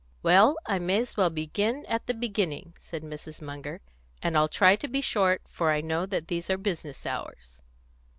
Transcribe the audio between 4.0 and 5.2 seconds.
"and I'll try to be